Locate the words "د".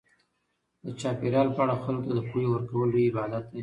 0.85-0.85, 2.15-2.21